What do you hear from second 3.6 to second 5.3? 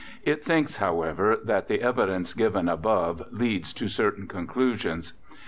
to certain conclusions.